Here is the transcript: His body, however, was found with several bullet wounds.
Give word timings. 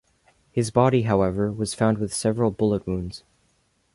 His 0.51 0.71
body, 0.71 1.03
however, 1.03 1.51
was 1.51 1.75
found 1.75 1.99
with 1.99 2.11
several 2.11 2.49
bullet 2.49 2.87
wounds. 2.87 3.21